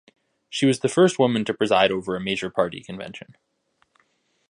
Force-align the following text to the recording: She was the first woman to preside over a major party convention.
She 0.49 0.65
was 0.65 0.79
the 0.79 0.87
first 0.89 1.19
woman 1.19 1.45
to 1.45 1.53
preside 1.53 1.91
over 1.91 2.15
a 2.15 2.19
major 2.19 2.49
party 2.49 2.81
convention. 2.81 3.35